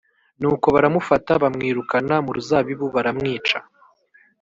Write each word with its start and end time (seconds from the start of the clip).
’nuko 0.41 0.67
baramufata 0.75 1.31
bamwirukana 1.43 2.15
mu 2.25 2.31
ruzabibu, 2.35 2.85
baramwica 2.95 3.57